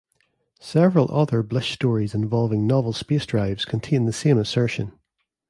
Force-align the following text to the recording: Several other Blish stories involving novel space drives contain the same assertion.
Several 0.59 1.11
other 1.11 1.43
Blish 1.43 1.73
stories 1.73 2.15
involving 2.15 2.65
novel 2.65 2.91
space 2.91 3.27
drives 3.27 3.65
contain 3.65 4.05
the 4.05 4.11
same 4.11 4.39
assertion. 4.39 4.93